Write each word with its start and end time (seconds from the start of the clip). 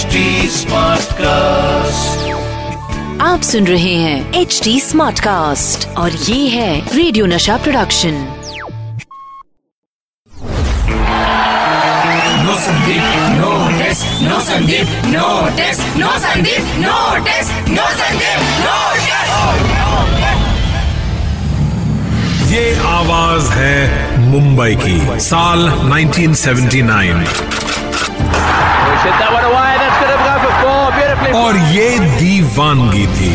Smart 0.00 1.12
cast 1.12 2.28
आप 3.22 3.40
सुन 3.42 3.66
रहे 3.66 3.94
हैं 3.94 4.40
एच 4.40 4.60
डी 4.64 4.78
स्मार्ट 4.80 5.18
कास्ट 5.20 5.86
और 5.98 6.12
ये 6.12 6.48
है 6.48 6.96
रेडियो 6.96 7.26
नशा 7.26 7.56
प्रोडक्शन 7.56 8.14
ये 22.50 22.64
आवाज़ 22.88 23.52
है 23.52 24.18
मुंबई 24.30 24.74
की 24.76 25.20
साल 25.20 25.68
1979 25.68 26.34
सेवेंटी 26.36 26.82
नाइन 26.84 27.24
और 31.34 31.56
ये 31.72 31.88
दीवानगी 31.98 33.06
थी। 33.08 33.32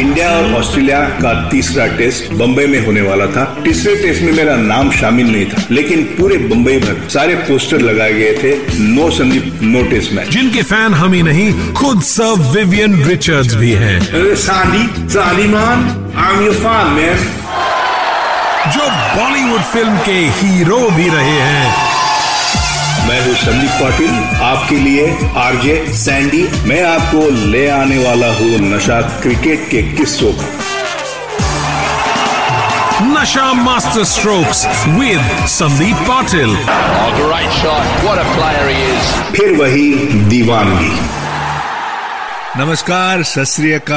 इंडिया 0.00 0.28
और 0.30 0.52
ऑस्ट्रेलिया 0.54 1.00
का 1.20 1.32
तीसरा 1.50 1.86
टेस्ट 1.96 2.32
बम्बई 2.32 2.66
में 2.66 2.84
होने 2.86 3.00
वाला 3.00 3.26
था। 3.26 3.44
तीसरे 3.64 3.94
टेस्ट 3.96 4.22
में 4.22 4.32
मेरा 4.32 4.56
नाम 4.56 4.90
शामिल 4.90 5.26
नहीं 5.26 5.44
था 5.46 5.62
लेकिन 5.70 6.02
पूरे 6.18 6.38
बम्बई 6.48 6.78
भर 6.80 7.08
सारे 7.10 7.34
पोस्टर 7.48 7.80
लगाए 7.80 8.12
गए 8.12 8.32
थे 8.42 8.54
no 8.78 9.10
Sandeep 9.10 9.58
no 9.62 9.82
test 9.90 10.12
match. 10.12 10.28
जिनके 10.28 10.62
फ़ैन 10.62 10.94
हम 10.94 11.12
ही 11.12 11.22
नहीं 11.22 11.72
खुद 11.74 12.02
सर 12.02 12.34
विवियन 12.52 13.02
रिचर्ड्स 13.04 13.54
भी 13.54 13.72
हैं। 13.82 13.98
Sunny 14.36 14.86
Sunny 15.08 15.52
I 15.54 16.34
am 16.34 16.44
your 16.44 16.54
fan 16.56 16.92
man 16.94 17.18
जो 18.72 18.88
बॉलीवुड 19.16 19.60
फ़िल्म 19.72 19.98
के 19.98 20.18
हीरो 20.40 20.78
भी 20.90 21.08
रहे 21.08 21.38
हैं। 21.40 21.87
मैं 23.08 23.26
हूँ 23.26 23.34
संदीप 23.34 23.70
पाटिल 23.70 24.10
आपके 24.42 24.76
लिए 24.76 25.18
आरजे 25.36 25.92
सैंडी 25.92 26.48
मैं 26.64 26.82
आपको 26.82 27.30
ले 27.30 27.68
आने 27.68 27.98
वाला 28.04 28.26
हूँ 28.26 28.58
नशा 28.58 29.00
क्रिकेट 29.00 29.68
के 29.70 29.82
किस्सों 29.82 30.32
का। 30.32 30.48
नशा 33.02 33.52
master 33.52 34.04
strokes 34.04 34.66
with 34.88 35.46
Sandeep 35.46 35.96
Patil. 35.96 36.56
Oh. 36.56 36.64
फिर 39.36 39.52
वही 39.52 39.94
दीवानगी। 40.28 41.00
नमस्कार 42.56 43.22
सत 43.22 43.90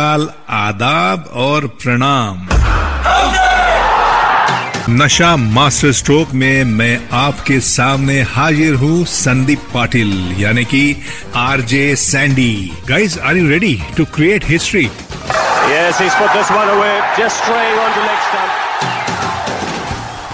आदाब 0.49 1.29
और 1.33 1.67
प्रणाम। 1.67 2.47
नशा 4.89 5.35
मास्टर 5.37 5.91
स्ट्रोक 5.91 6.31
में 6.33 6.63
मैं 6.65 6.99
आपके 7.15 7.59
सामने 7.59 8.21
हाजिर 8.29 8.73
हूँ 8.75 9.03
संदीप 9.05 9.67
पाटिल 9.73 10.13
यानी 10.39 10.63
कि 10.65 10.81
RJ 11.37 11.95
Sandy 11.95 12.53
guys 12.89 13.17
are 13.19 13.37
you 13.37 13.47
ready 13.49 13.77
to 13.97 14.05
create 14.15 14.45
history 14.49 14.89
Yes, 15.71 15.99
he's 15.99 16.15
put 16.15 16.33
this 16.35 16.49
one 16.51 16.69
away. 16.69 16.93
Just 17.17 17.43
straying 17.43 17.77
onto 17.81 18.05
leg 18.07 18.25
stump. 18.29 18.57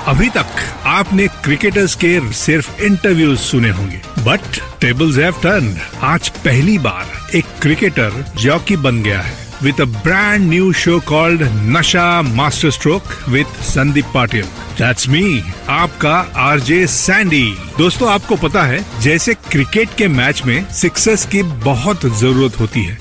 अभी 0.08 0.30
तक 0.30 0.62
आपने 0.88 1.28
क्रिकेटर्स 1.44 1.96
के 2.04 2.20
सिर्फ़ 2.36 2.82
इंटरव्यूज़ 2.84 3.40
सुने 3.42 3.70
होंगे 3.80 4.02
बट 4.24 4.60
टेबल्स 4.82 5.18
हैव 5.18 5.42
टर्न 5.44 5.76
आज 6.12 6.30
पहली 6.46 6.78
बार 6.88 7.36
एक 7.38 7.46
क्रिकेटर 7.62 8.24
जॉकी 8.42 8.78
बन 8.88 9.02
गया 9.04 9.20
है 9.22 9.47
a 9.82 9.86
brand 9.86 10.50
new 10.50 10.72
show 10.74 11.00
called 11.00 11.42
नशा 11.76 12.22
master 12.22 12.72
stroke 12.72 13.04
with 13.30 13.46
Sandeep 13.62 14.06
Patil 14.14 14.44
that's 14.80 15.08
me 15.10 15.44
आपका 15.70 16.14
आरजे 16.38 16.86
सैंडी 16.88 17.58
दोस्तों 17.78 18.10
आपको 18.10 18.36
पता 18.36 18.64
है 18.64 18.86
जैसे 19.02 19.34
क्रिकेट 19.34 19.96
के 19.98 20.08
मैच 20.08 20.42
में 20.46 20.66
सिक्सर्स 20.74 21.26
की 21.26 21.42
बहुत 21.44 22.06
ज़रूरत 22.20 22.60
होती 22.60 22.84
है। 22.84 22.98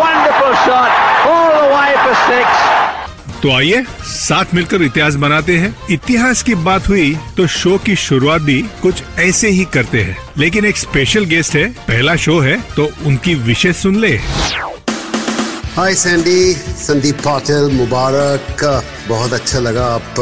Wonderful 0.00 0.52
shot. 0.66 1.00
All 1.28 1.48
the 1.54 1.64
way 1.72 1.94
for 2.02 2.14
six. 2.26 3.40
तो 3.42 3.56
आइए 3.56 3.84
साथ 4.02 4.54
मिलकर 4.54 4.82
इतिहास 4.82 5.14
बनाते 5.14 5.56
हैं। 5.58 5.74
इतिहास 5.90 6.42
की 6.42 6.54
बात 6.54 6.88
हुई 6.88 7.16
तो 7.36 7.46
शो 7.46 7.76
की 7.78 7.96
शुरुआत 7.96 8.42
भी 8.42 8.60
कुछ 8.82 9.02
ऐसे 9.18 9.48
ही 9.48 9.64
करते 9.64 10.02
हैं। 10.02 10.16
लेकिन 10.38 10.64
एक 10.64 10.76
स्पेशल 10.76 11.24
गेस्ट 11.24 11.56
है 11.56 11.66
पहला 11.88 12.16
शो 12.16 12.38
है 12.40 12.60
तो 12.76 12.90
उनकी 13.06 13.34
विशेष 13.34 13.76
सुन 13.76 13.96
ले। 13.96 14.18
हाय 15.76 15.94
सैंडी 15.94 16.52
संदीप 16.82 17.16
पाटिल, 17.24 17.66
मुबारक। 17.76 18.62
बहुत 19.08 19.32
अच्छा 19.32 19.58
लगा 19.58 19.86
आप 19.94 20.14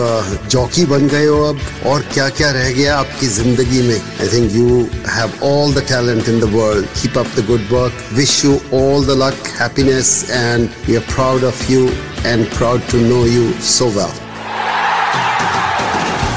जॉकी 0.50 0.84
बन 0.86 1.06
गए 1.08 1.26
हो 1.26 1.42
अब। 1.48 1.60
और 1.86 2.00
क्या 2.14 2.28
क्या 2.38 2.50
रह 2.50 2.70
गया 2.78 2.96
आपकी 2.98 3.26
ज़िंदगी 3.26 3.82
में? 3.88 4.00
I 4.20 4.28
think 4.32 4.52
you 4.52 4.80
have 5.08 5.44
all 5.48 5.74
the 5.74 5.82
talent 5.88 6.28
in 6.28 6.40
the 6.40 6.50
world 6.54 6.86
keep 6.96 7.18
up 7.18 7.30
the 7.36 7.44
good 7.46 7.68
work 7.72 8.02
wish 8.14 8.44
you 8.44 8.54
all 8.80 9.06
the 9.06 9.18
luck 9.22 9.46
happiness 9.60 10.12
and 10.30 10.68
we 10.86 10.96
are 10.96 11.02
proud 11.14 11.44
of 11.44 11.70
you 11.72 11.88
and 12.26 12.46
proud 12.56 12.80
to 12.90 13.06
know 13.06 13.24
you 13.26 13.52
so 13.68 13.88
well 13.98 14.20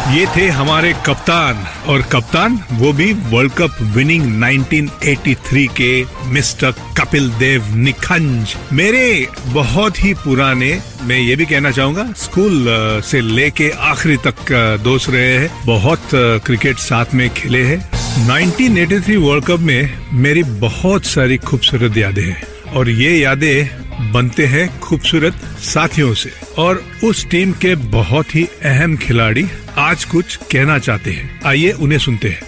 ये 0.07 0.25
थे 0.35 0.47
हमारे 0.47 0.91
कप्तान, 1.05 1.57
और 1.87 2.01
कप्तान 2.11 2.57
वो 2.73 2.91
भी 2.93 3.11
world 3.31 3.51
cup 3.51 3.77
winning 3.95 4.23
1983 4.43 5.65
के 5.79 5.91
mister 6.31 6.71
Kapil 6.97 7.29
Dev 7.39 7.75
निखंज। 7.75 8.55
मेरे 8.73 9.27
बहुत 9.53 10.03
ही 10.03 10.13
पुराने, 10.13 10.71
मैं 11.03 11.19
ये 11.19 11.35
भी 11.35 11.45
कहना 11.45 11.71
चाहूँगा, 11.71 12.11
स्कूल 12.17 12.65
से 13.05 13.21
लेके 13.21 13.69
आखिरी 13.69 14.17
तक 14.27 14.51
दोस्त 14.83 15.09
रहे 15.09 15.37
हैं, 15.37 15.51
बहुत 15.65 16.09
क्रिकेट 16.13 16.77
साथ 16.79 17.13
में 17.13 17.29
खेले 17.29 17.63
हैं। 17.63 17.79
1983 18.27 19.17
वर्ल्ड 19.17 19.45
कप 19.45 19.59
में 19.59 19.97
मेरी 20.13 20.43
बहुत 20.61 21.05
सारी 21.05 21.37
खूबसूरत 21.39 21.97
यादें 21.97 22.23
हैं। 22.23 22.43
और 22.73 22.89
ये 22.89 23.19
यादें 23.19 23.87
बनते 24.11 24.45
हैं 24.45 24.79
खूबसूरत 24.79 25.33
साथियों 25.59 26.13
से। 26.13 26.31
और 26.57 26.83
उस 27.03 27.29
टीम 27.29 27.51
के 27.51 27.75
बहुत 27.75 28.35
ही 28.35 28.47
अहम 28.63 28.97
खिलाड़ी 28.97 29.45
आज 29.77 30.05
कुछ 30.05 30.35
कहना 30.35 30.79
चाहते 30.79 31.11
हैं। 31.11 31.41
आइए 31.45 31.71
उन्हें 31.71 31.99
सुनते 31.99 32.29
हैं। 32.29 32.41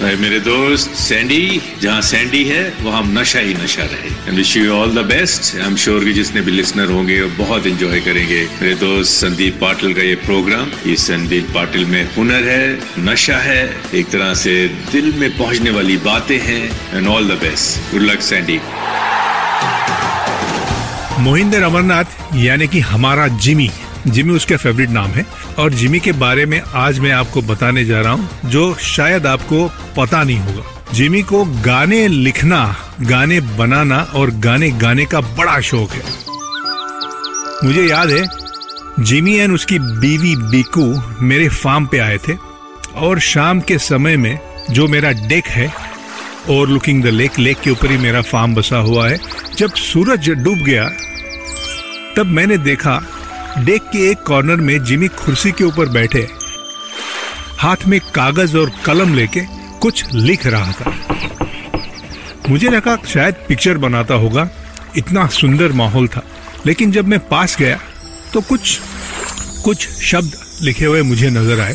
मेरे 0.00 0.38
दोस्त 0.40 0.90
सैंडी 0.96 1.60
जहाँ 1.82 2.00
सैंडी 2.02 2.42
है, 2.44 2.62
वहाँ 2.82 3.02
नशा 3.04 3.38
ही 3.38 3.54
नशा 3.54 3.82
रहे। 3.82 4.34
Wish 4.36 4.56
you 4.56 4.72
all 4.72 4.94
the 4.94 5.04
best 5.06 5.56
I 5.56 5.66
am 5.66 5.74
sure 5.76 6.04
कि 6.04 6.12
जितने 6.12 6.40
भी 6.40 6.52
लिसनर 6.52 6.90
होंगे, 6.90 7.20
वो 7.22 7.28
बहुत 7.38 7.66
एंजॉय 7.66 8.00
करेंगे। 8.00 8.40
मेरे 8.62 8.74
दोस्त 8.76 9.12
संदीप 9.14 9.58
पाटिल 9.60 9.94
का 9.94 10.02
ये 10.02 10.14
प्रोग्राम 10.24 10.70
ये 10.86 10.96
संदीप 10.96 11.50
पाटिल 11.54 11.84
में 11.86 12.02
हुनर 12.16 12.48
है, 12.48 12.78
नशा 12.98 13.38
है, 13.38 13.62
एक 13.94 14.10
तरह 14.10 14.32
से 14.34 14.54
दिल 14.92 15.12
में 15.18 15.30
पहुँचने 15.38 15.70
वाली 15.70 15.96
बातें 16.06 16.38
हैं 16.38 16.64
and 16.94 17.08
all 17.08 17.28
the 17.28 17.38
best 17.42 17.92
good 17.92 18.02
luck 18.02 18.20
Sandy 18.22 18.58
Mohinder 21.20 21.62
Amarnath, 21.62 22.04
यानी 22.36 22.68
कि 22.68 22.80
हमारा 22.86 23.28
जिमी 23.28 23.70
जिमी 24.06 24.32
उसका 24.34 24.56
फेवरेट 24.56 24.90
नाम 24.90 25.10
है। 25.10 25.24
और 25.60 25.72
जिमी 25.72 25.98
के 26.00 26.12
बारे 26.12 26.44
में 26.46 26.60
आज 26.60 26.98
मैं 26.98 27.10
आपको 27.12 27.40
बताने 27.42 27.84
जा 27.84 28.00
रहा 28.00 28.12
हूँ, 28.12 28.28
जो 28.44 28.74
शायद 28.74 29.26
आपको 29.26 29.66
पता 29.96 30.22
नहीं 30.24 30.38
होगा। 30.38 30.62
जिमी 30.92 31.22
को 31.22 31.44
गाने 31.44 32.06
लिखना, 32.08 32.76
गाने 33.00 33.40
बनाना 33.40 33.98
और 34.14 34.30
गाने 34.30 34.70
गाने 34.70 35.04
का 35.04 35.20
बड़ा 35.20 35.60
शौक 35.60 35.90
है। 35.90 36.02
मुझे 37.64 37.86
याद 37.86 38.10
है, 38.10 38.24
जिमी 39.00 39.36
एंड 39.36 39.54
उसकी 39.54 39.78
बीवी 39.78 40.34
बीकू 40.36 40.86
मेरे 41.22 41.48
फार्म 41.48 41.86
पे 41.86 41.98
आए 41.98 42.18
थे 42.18 42.36
और 42.96 43.20
शाम 43.20 43.60
के 43.60 43.78
समय 43.78 44.16
में 44.16 44.38
जो 44.70 44.88
मेरा 44.88 45.12
डेक 45.28 45.46
है, 45.46 45.72
और 46.50 46.68
लुकिंग 46.68 47.02
द 47.02 47.06
लेक 47.06 47.38
लेक 47.38 47.60
के 47.60 47.70
ऊपर 47.70 47.90
ही 47.90 47.98
मेरा 47.98 48.22
फार्म 48.22 48.54
बसा 48.54 48.78
हुआ 48.78 49.08
है, 49.08 49.18
जब 49.56 49.74
सूरज 49.74 50.30
डूब 50.30 50.58
गया, 50.58 50.88
तब 52.16 52.26
मैंने 52.26 52.58
देखा 52.58 53.00
डेक 53.58 53.82
के 53.82 54.10
एक 54.10 54.18
कॉर्नर 54.18 54.56
में 54.56 54.84
जिमी 54.84 55.08
कुर्सी 55.08 55.50
के 55.52 55.64
ऊपर 55.64 55.88
बैठे। 55.88 56.26
हाथ 57.58 57.76
में 57.86 58.00
कागज़ 58.14 58.56
और 58.56 58.72
कलम 58.84 59.14
लेके 59.14 59.40
कुछ 59.80 60.04
लिख 60.14 60.46
रहा 60.46 60.72
था। 60.72 60.92
मुझे 62.50 62.68
लगा 62.68 62.96
शायद 63.08 63.34
पिक्चर 63.48 63.78
बनाता 63.78 64.14
होगा। 64.14 64.48
इतना 64.96 65.26
सुंदर 65.26 65.72
माहौल 65.72 66.08
था। 66.08 66.22
लेकिन 66.66 66.92
जब 66.92 67.08
मैं 67.08 67.18
पास 67.28 67.56
गया 67.58 67.78
तो 68.32 68.40
कुछ 68.40 68.80
कुछ 69.64 69.88
शब्द 69.88 70.32
लिखे 70.62 70.84
हुए 70.84 71.02
मुझे 71.02 71.30
नज़र 71.30 71.60
आए। 71.60 71.74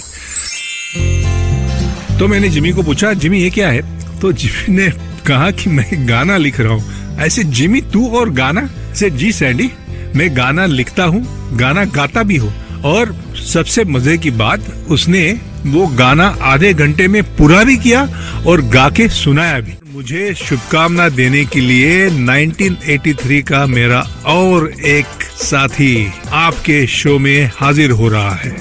तो 2.20 2.28
मैंने 2.28 2.50
जिमी 2.50 2.72
को 2.72 2.84
पूछा, 2.84 3.14
जिमी, 3.14 3.40
ये 3.40 3.50
क्या 3.50 3.70
है? 3.70 3.82
तो 4.20 4.32
जिमी 4.32 4.76
ने 4.76 4.90
कहा 5.28 5.52
कि 5.52 5.70
मैं 5.70 6.10
गाना 6.10 6.38
लिख 6.38 6.60
रहा 6.60 6.74
हूँ। 6.74 7.18
ऐसे 7.20 7.44
जिमी, 7.44 7.82
तू 7.82 8.08
और 8.08 8.30
गाना? 8.30 8.70
से, 8.96 9.10
जी, 9.10 9.32
सैंडी, 9.32 9.72
मैं 10.16 10.38
गाना 10.38 10.66
लिखता 10.66 11.04
हूँ। 11.04 11.45
गाना 11.56 11.84
गाता 11.96 12.24
भी 12.24 12.38
हो। 12.38 12.52
और 12.86 13.16
सबसे 13.46 13.84
मज़े 13.84 14.18
की 14.18 14.32
बात, 14.32 14.66
उसने 14.90 15.22
वो 15.66 15.86
गाना 15.88 16.28
आधे 16.42 16.74
घंटे 16.74 17.08
में 17.08 17.22
पूरा 17.38 17.64
भी 17.64 17.78
किया 17.78 18.02
और 18.48 18.62
गा 18.62 18.90
के 18.90 19.08
सुनाया 19.10 19.60
भी। 19.60 19.74
मुझे 19.94 20.34
शुभकामना 20.34 21.08
देने 21.10 21.44
के 21.46 21.60
लिए 21.60 22.10
1983 22.10 23.42
का 23.42 23.66
मेरा 23.66 24.00
और 24.26 24.72
एक 24.86 25.24
साथी 25.42 26.14
आपके 26.34 26.86
शो 26.88 27.18
में 27.20 27.52
हाजिर 27.56 27.92
हो 27.92 28.08
रहा 28.10 28.36
है। 28.36 28.56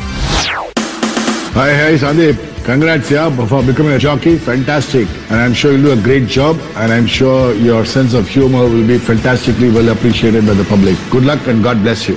हाय 1.55 1.75
हाय 1.75 1.97
संदीप 1.99 2.51
कंग्रेट्स 2.67 3.13
यार 3.13 3.47
for 3.49 3.99
jockey 3.99 4.37
fantastic 4.37 5.09
and 5.31 5.39
I 5.41 5.47
am 5.47 5.55
sure 5.55 5.75
you 5.75 5.83
do 5.85 5.91
a 5.91 5.95
great 6.05 6.29
job 6.35 6.63
and 6.79 6.91
I 6.91 6.99
am 6.99 7.07
sure 7.17 7.57
your 7.57 7.87
sense 7.87 8.15
of 8.15 8.31
humour 8.31 8.69
will 8.69 8.87
be 8.89 8.99
fantastically 9.07 9.69
well 9.69 9.89
appreciated 9.89 10.47
by 10.47 10.57
the 10.57 10.67
public 10.71 11.09
good 11.13 11.25
luck 11.25 11.49
and 11.49 11.63
God 11.65 11.77
bless 11.77 12.09
you 12.11 12.17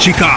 Cheeka 0.00 0.32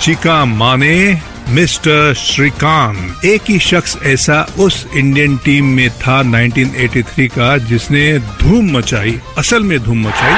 Cheeka 0.00 0.44
माने 0.44 1.18
mister 1.48 2.14
Shrikant. 2.14 3.24
एक 3.24 3.42
ही 3.48 3.58
शख्स 3.58 3.96
ऐसा 4.02 4.46
उस 4.58 4.86
Indian 4.94 5.36
team 5.36 5.64
में 5.64 5.90
था 5.90 6.22
1983 6.22 7.26
का 7.28 7.58
जिसने 7.58 8.18
धूम 8.18 8.76
मचाई 8.76 9.20
असल 9.38 9.62
में 9.62 9.78
धूम 9.78 10.08
मचाई. 10.08 10.34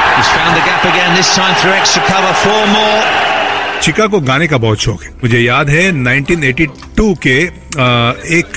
चिका 3.83 4.07
को 4.07 4.21
गाने 4.21 4.47
का 4.47 4.59
बहुत 4.59 4.79
शौक 4.79 5.03
है। 5.03 5.11
मुझे 5.11 5.39
याद 5.41 5.71
है 5.71 5.93
1982 5.93 6.67
के 7.05 7.61
अ, 7.71 8.15
एक 8.27 8.53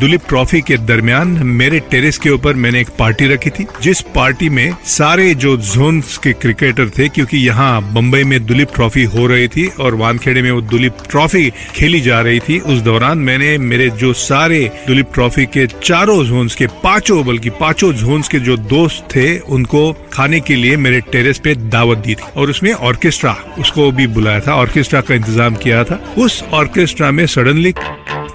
दुलीप 0.00 0.20
ट्रॉफी 0.28 0.60
के 0.60 0.76
दरमियान 0.76 1.28
मेरे 1.28 1.78
टेरेस 1.80 2.18
के 2.18 2.30
ऊपर 2.30 2.54
मैंने 2.54 2.80
एक 2.80 2.88
पार्टी 2.98 3.26
रखी 3.26 3.50
थी 3.50 3.66
जिस 3.82 4.00
पार्टी 4.00 4.48
में 4.48 4.74
सारे 4.84 5.34
जो 5.34 5.56
जोन 5.56 6.00
के 6.00 6.32
क्रिकेटर 6.32 6.88
थे 6.88 7.08
क्योंकि 7.08 7.36
यहाँ 7.38 7.92
बम्बई 7.92 8.24
में 8.24 8.46
दुलीप 8.46 8.68
ट्रॉफी 8.74 9.04
हो 9.04 9.26
रही 9.26 9.48
थी 9.48 9.66
और 9.66 9.94
वानखेड़े 9.94 10.42
में 10.42 10.50
वो 10.50 10.60
दुलीप 10.60 10.92
ट्रॉफी 11.10 11.50
खेली 11.50 12.00
जा 12.00 12.20
रही 12.20 12.40
थी 12.40 12.58
उस 12.58 12.78
दौरान 12.78 13.18
मैंने 13.18 13.58
मेरे 13.58 13.90
जो 13.90 14.12
सारे 14.12 14.72
दुलीप 14.86 15.06
ट्रॉफी 15.14 15.46
के 15.46 15.66
चारों 15.66 16.24
जोन्स 16.24 16.54
के 16.54 16.66
पाँचों 16.66 17.26
बल्कि 17.26 17.50
पाँचों 17.50 17.92
जोन्स 17.92 18.28
के 18.28 18.38
जो 18.38 18.56
दोस्त 18.56 19.16
थे 19.16 19.38
उनको 19.38 19.92
खाने 20.12 20.40
के 20.40 20.54
लिए 20.54 20.76
मेरे 20.76 21.00
टेरेस 21.00 21.38
पे 21.38 21.54
दावत 21.54 21.98
दी 21.98 22.14
थी 22.14 22.32
और 22.36 22.50
उसमें 22.50 22.72
ऑर्केस्ट्रा 22.72 23.36
उसको 23.58 23.92
भी 23.92 24.06
बुलाया 24.06 24.40
था 24.40 24.54
ऑर्केस्ट्रा 24.54 25.00
का 25.00 25.14
इंतज़ाम 25.14 25.54
किया 25.54 25.84
था। 25.84 26.14
उस 26.18 26.44
ऑर्केस्ट्रा 26.52 27.10
में 27.10 27.26
सडनली 27.26 27.72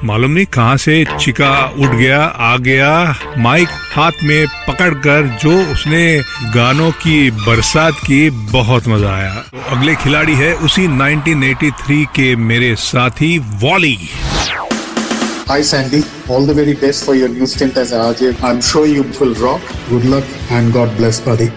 मालूम 0.06 0.32
नहीं 0.32 0.46
कहाँ 0.54 0.78
से 0.78 0.94
चिका 1.20 1.52
उठ 1.80 1.96
गया 1.96 2.22
आ 2.24 2.56
गया 2.68 2.92
माइक 3.44 3.70
हाथ 3.94 4.24
में 4.24 4.48
पकड़कर 4.68 5.28
जो 5.44 5.52
उसने 5.72 6.04
गानों 6.56 6.92
की 7.04 7.16
बरसात 7.46 8.00
की 8.06 8.30
बहुत 8.52 8.88
मज़ा 8.88 9.14
आया 9.16 9.34
तो 9.52 9.62
अगले 9.76 9.96
खिलाड़ी 10.04 10.36
है 10.36 10.54
उसी 10.68 10.88
1983 10.88 12.06
के 12.16 12.36
मेरे 12.50 12.76
साथी 12.86 13.38
Wally 13.64 13.98
Hi 15.48 15.62
Sandy, 15.62 16.00
all 16.30 16.46
the 16.46 16.54
very 16.54 16.74
best 16.74 17.06
for 17.06 17.16
your 17.16 17.28
new 17.30 17.46
stint 17.46 17.78
as 17.78 17.92
RJ. 17.94 18.30
I'm 18.44 18.62
sure 18.62 18.86
you 18.86 19.04
will 19.20 19.34
rock. 19.36 19.74
Good 19.90 20.06
luck 20.06 20.24
and 20.52 20.74
God 20.74 20.96
bless, 20.98 21.20
buddy. 21.26 21.50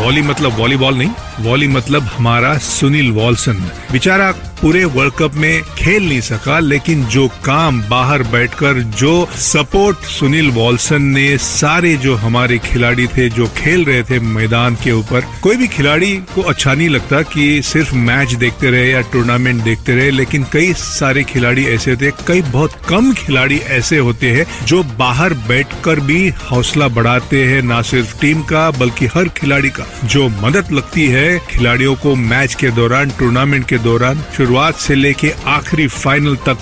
Wally 0.00 0.22
मतलब 0.22 0.58
वॉलीबॉल 0.58 0.94
नहीं 0.94 1.27
वॉली 1.40 1.68
मतलब 1.68 2.02
हमारा 2.02 2.58
सुनील 2.58 3.10
वॉल्सन। 3.12 3.70
बेचारा 3.92 4.34
पूरे 4.62 4.84
वर्ल्ड 4.84 5.14
कप 5.14 5.34
में 5.34 5.62
खेल 5.62 6.08
नहीं 6.08 6.20
सका, 6.20 6.58
लेकिन 6.58 7.04
जो 7.04 7.28
काम 7.28 7.82
बाहर 7.82 8.22
बैठकर, 8.22 8.72
जो 8.74 9.28
सपोर्ट 9.36 9.98
सुनील 9.98 10.50
वॉल्सन 10.50 11.02
ने, 11.02 11.38
सारे 11.38 11.94
जो 11.96 12.14
हमारे 12.14 12.58
खिलाड़ी 12.58 13.06
थे, 13.06 13.28
जो 13.30 13.46
खेल 13.56 13.84
रहे 13.84 14.02
थे 14.02 14.18
मैदान 14.20 14.74
के 14.74 14.92
ऊपर, 14.92 15.24
कोई 15.42 15.56
भी 15.56 15.68
खिलाड़ी 15.68 16.12
को 16.34 16.42
अच्छा 16.42 16.74
नहीं 16.74 16.88
लगता 16.88 17.22
कि 17.22 17.60
सिर्फ़ 17.62 17.94
मैच 17.94 18.32
देखते 18.32 18.70
रहे 18.70 18.90
या 18.90 19.00
टूर्नामेंट 19.00 19.62
देखते 19.62 19.94
रहे, 19.94 20.10
लेकिन 20.10 20.46
कई 20.52 20.72
सारे 20.72 21.24
खिलाड़ी 21.24 21.66
ऐसे 21.66 21.96
थे 21.96 22.10
कई 22.26 22.42
बहुत 22.42 22.72
कम 22.88 23.12
खिलाड़ी 23.12 23.58
ऐसे 23.58 23.98
होते 23.98 24.30
हैं 24.30 24.46
जो 24.66 24.82
बाहर 24.98 25.34
बैठकर 25.48 26.00
भी 26.00 26.28
हौसला 26.50 26.88
बढ़ाते 26.88 27.44
हैं, 27.44 27.62
ना 27.62 27.80
सिर्फ़ 27.82 28.20
टीम 28.20 28.42
का, 28.42 28.70
बल्कि 28.70 29.06
हर 29.06 29.28
खिलाड़ी 29.28 29.70
का। 29.70 29.86
जो 30.04 30.28
मदद 30.28 30.72
लगती 30.72 31.06
है 31.06 31.27
खिलाड़ियों 31.48 31.94
को 31.96 32.14
मैच 32.14 32.54
के 32.54 32.70
दौरान, 32.70 33.10
टूर्नामेंट 33.18 33.66
के 33.68 33.78
दौरान 33.78 34.22
शुरुआत 34.36 34.76
से 34.76 34.94
लेके 34.94 35.32
आखिरी 35.46 35.86
फाइनल 35.88 36.36
तक 36.48 36.58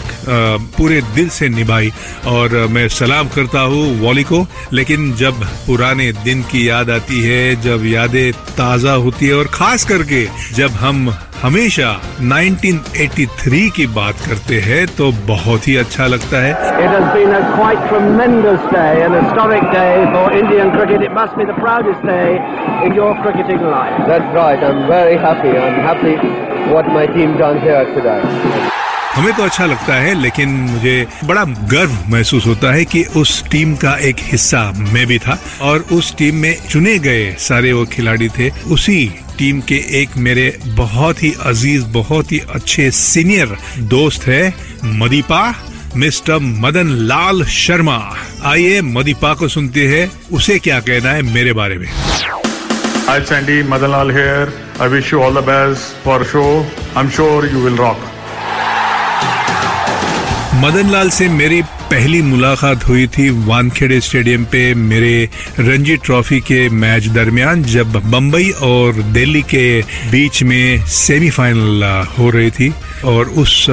पूरे 0.76 1.00
दिल 1.14 1.28
से 1.28 1.48
निभाई। 1.48 1.92
और 2.26 2.56
मैं 2.66 2.86
सलाम 2.88 3.28
करता 3.28 3.60
हूँ 3.60 3.84
वॉली 4.00 4.22
को, 4.24 4.46
लेकिन 4.72 5.12
जब 5.16 5.44
पुराने 5.66 6.10
दिन 6.24 6.42
की 6.42 6.68
याद 6.68 6.90
आती 6.90 7.20
है, 7.22 7.60
जब 7.62 7.86
यादें 7.86 8.32
ताज़ा 8.56 8.92
होती 8.94 9.26
है 9.26 9.34
और 9.34 9.50
खास 9.52 9.84
करके 9.84 10.26
जब 10.54 10.70
हम 10.76 11.08
हमेशा 11.42 11.88
1983 12.20 13.70
की 13.70 13.86
बात 13.86 14.20
करते 14.28 14.60
हैं 14.60 14.86
तो 14.96 15.10
बहुत 15.26 15.68
ही 15.68 15.76
अच्छा 15.76 16.06
लगता 16.06 16.42
है। 16.42 16.52
हमें 29.14 29.32
तो 29.34 29.42
अच्छा 29.42 29.66
लगता 29.66 29.94
है 29.94 30.14
लेकिन 30.14 30.48
मुझे 30.70 31.06
बड़ा 31.24 31.44
गर्व 31.44 31.90
महसूस 32.08 32.46
होता 32.46 32.72
है 32.72 32.84
कि 32.84 33.04
उस 33.16 33.42
टीम 33.50 33.74
का 33.74 33.96
एक 34.08 34.16
हिस्सा 34.22 34.72
मैं 34.92 35.06
भी 35.06 35.18
था 35.18 35.38
और 35.62 35.84
उस 35.92 36.16
टीम 36.16 36.34
में 36.36 36.54
चुने 36.68 36.98
गए 36.98 37.32
सारे 37.38 37.72
वो 37.72 37.84
खिलाड़ी 37.84 38.28
थे 38.28 38.50
उसी 38.72 38.98
टीम 39.38 39.60
के 39.68 39.76
एक 40.00 40.16
मेरे 40.26 40.46
बहुत 40.76 41.22
ही 41.22 41.32
अज़ीज़ 41.46 41.84
बहुत 41.92 42.32
ही 42.32 42.38
अच्छे 42.54 42.90
सीनियर 42.90 43.56
दोस्त 43.88 44.26
है 44.26 44.42
मदीपा 45.02 45.42
मिस्टर 45.96 46.38
मदन 46.62 46.88
लाल 47.08 47.44
शर्मा 47.52 47.98
आइए 48.44 48.80
मदीपा 48.88 49.34
को 49.34 49.48
सुनते 49.48 49.86
हैं 49.88 50.10
उसे 50.32 50.58
क्या 50.58 50.80
कहना 50.80 51.12
है 51.12 51.22
मेरे 51.32 51.52
बारे 51.52 51.78
में 51.78 51.88
Hi 53.08 53.20
Sandy, 53.22 53.62
Madanlal 53.64 54.10
I 54.10 54.46
I 54.80 54.88
wish 54.88 55.12
you 55.12 55.22
all 55.22 55.32
the 55.32 55.42
best 55.42 55.94
for 56.04 56.18
show. 56.24 56.66
I'm 56.96 57.08
sure 57.08 57.46
you 57.46 57.62
will 57.62 57.76
rock. 57.78 58.15
Madan 60.56 60.90
Lal 60.90 61.10
से 61.10 61.28
मेरी 61.28 61.60
पहली 61.90 62.20
मुलाकात 62.22 62.86
हुई 62.88 63.06
थी 63.06 63.28
वानखेड़े 63.46 64.00
स्टेडियम 64.00 64.44
पे 64.44 64.62
मेरे 64.74 65.28
रणजी 65.58 65.96
ट्रॉफी 65.96 66.40
के 66.40 66.68
मैच 66.68 67.06
दरमियान, 67.06 67.62
जब 67.64 67.92
बम्बई 68.10 68.48
और 68.62 69.02
दिल्ली 69.12 69.42
के 69.42 69.82
बीच 70.10 70.42
में 70.42 70.86
सेमीफाइनल 70.86 71.84
हो 72.18 72.30
रही 72.30 72.50
थी। 72.50 72.72
और 73.04 73.28
उस 73.38 73.66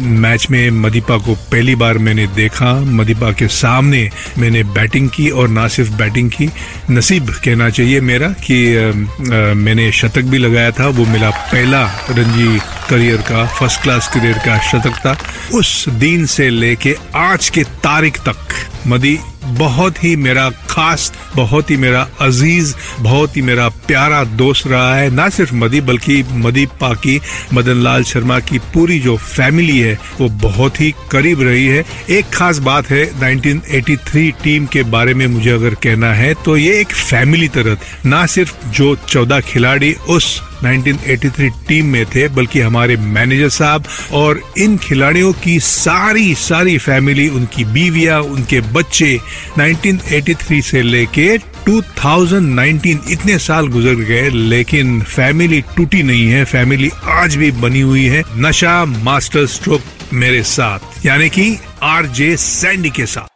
मैच 0.00 0.46
में 0.50 0.70
मदीपा 0.72 1.16
को 1.16 1.34
पहली 1.52 1.74
बार 1.74 1.98
मैंने 1.98 2.26
देखा। 2.26 2.72
मदीपा 2.98 3.30
के 3.32 3.48
सामने 3.48 4.08
मैंने 4.38 4.62
बैटिंग 4.74 5.08
की 5.08 5.28
और 5.30 5.48
ना 5.48 5.66
सिर्फ़ 5.68 5.92
बैटिंग 5.92 6.30
की, 6.30 6.48
नसीब 6.90 7.30
कहना 7.44 7.68
चाहिए 7.70 8.00
मेरा 8.00 8.28
कि 8.44 8.58
मैंने 9.56 9.90
शतक 9.92 10.22
भी 10.22 10.38
लगाया 10.38 10.70
था। 10.70 10.88
वो 10.88 11.04
मेरा 11.06 11.30
पहला 11.52 11.84
रणजी 12.10 12.58
करियर 12.90 13.20
का 13.28 13.44
फ़र्स्ट 13.58 13.82
क्लास 13.82 14.08
करियर 14.14 14.38
का 14.38 14.58
शतक 14.62 14.98
था 15.06 15.16
उस 15.54 15.88
दिन 15.98 16.26
से 16.26 16.50
लेके 16.50 16.96
आज 17.14 17.48
के 17.48 17.64
तारीख 17.84 18.18
तक 18.18 18.64
मदी, 18.86 19.18
बहुत 19.58 20.02
ही 20.04 20.14
मेरा 20.16 20.48
खास, 20.70 21.12
बहुत 21.36 21.70
ही 21.70 21.76
मेरा 21.76 22.06
अज़ीज़, 22.20 22.74
बहुत 23.00 23.36
ही 23.36 23.42
मेरा 23.42 23.68
प्यारा 23.86 24.22
दोस्त 24.36 24.66
रहा 24.66 24.94
है 24.96 25.10
ना 25.10 25.28
सिर्फ़ 25.28 25.54
मदी, 25.54 25.80
बल्कि 25.80 26.22
मदी 26.32 26.66
पाकी, 26.80 27.20
मदन 27.54 27.82
लाल 27.84 28.04
शर्मा 28.04 28.38
की 28.40 28.58
पूरी 28.74 28.98
जो 29.00 29.16
फैमिली 29.16 29.78
है, 29.78 29.98
वो 30.20 30.28
बहुत 30.42 30.80
ही 30.80 30.94
करीब 31.10 31.42
रही 31.42 31.66
है 31.66 31.84
एक 32.10 32.30
खास 32.34 32.58
बात 32.58 32.90
है 32.90 33.04
1983 33.20 34.30
टीम 34.44 34.66
के 34.66 34.82
बारे 34.94 35.14
में 35.14 35.26
मुझे 35.26 35.50
अगर 35.50 35.74
कहना 35.74 36.12
है 36.14 36.32
तो 36.44 36.56
ये 36.56 36.80
एक 36.80 36.92
फैमिली 36.92 37.48
तरह। 37.48 37.76
ना 38.06 38.24
सिर्फ़ 38.26 38.66
जो 38.68 38.94
14 39.08 39.40
खिलाड़ी 39.42 39.92
उस 40.08 40.40
1983 40.64 41.50
टीम 41.68 41.86
में 41.86 42.06
थे, 42.06 42.28
बल्कि 42.28 42.60
हमारे 42.60 42.96
मैनेजर 42.96 43.48
साहब 43.48 43.84
और 44.12 44.40
इन 44.58 44.76
खिलाड़ियों 44.78 45.32
की 45.32 45.60
सारी 45.60 46.34
सारी 46.34 46.78
फैमिली, 46.78 47.28
उनकी 47.28 47.64
बीवियाँ, 47.64 48.20
उनके 48.20 48.60
बच्चे 48.60 49.20
1983 49.58 50.62
से 50.62 50.82
लेके 50.82 51.38
2019 51.38 53.10
इतने 53.10 53.38
साल 53.38 53.68
गुजर 53.68 53.94
गए, 53.94 54.28
लेकिन 54.30 55.00
फैमिली 55.00 55.60
टूटी 55.76 56.02
नहीं 56.02 56.26
है, 56.26 56.44
फैमिली 56.44 56.90
आज 57.04 57.36
भी 57.36 57.50
बनी 57.50 57.80
हुई 57.80 58.04
है, 58.04 58.22
नशा 58.36 58.84
मास्टर 58.84 59.46
स्ट्रोक 59.46 59.80
मेरे 60.12 60.42
साथ, 60.42 61.06
यानी 61.06 61.28
कि 61.28 61.56
आरजे 61.82 62.36
सैंडी 62.36 62.90
के 62.90 63.06
साथ। 63.06 63.35